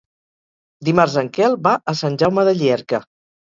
Dimarts 0.89 1.17
en 1.23 1.29
Quel 1.37 1.59
va 1.69 1.75
a 1.95 1.97
Sant 2.01 2.19
Jaume 2.25 2.49
de 2.51 2.57
Llierca. 2.65 3.05